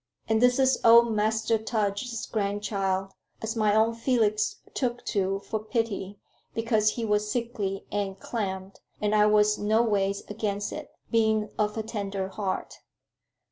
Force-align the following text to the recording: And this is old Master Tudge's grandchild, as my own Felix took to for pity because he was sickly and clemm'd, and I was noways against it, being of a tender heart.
And 0.27 0.41
this 0.41 0.57
is 0.57 0.79
old 0.83 1.11
Master 1.11 1.59
Tudge's 1.59 2.25
grandchild, 2.25 3.11
as 3.39 3.55
my 3.55 3.75
own 3.75 3.93
Felix 3.93 4.55
took 4.73 5.05
to 5.05 5.41
for 5.41 5.59
pity 5.59 6.17
because 6.55 6.93
he 6.93 7.05
was 7.05 7.29
sickly 7.29 7.85
and 7.91 8.19
clemm'd, 8.19 8.79
and 8.99 9.13
I 9.13 9.27
was 9.27 9.59
noways 9.59 10.23
against 10.27 10.73
it, 10.73 10.89
being 11.11 11.51
of 11.59 11.77
a 11.77 11.83
tender 11.83 12.29
heart. 12.29 12.79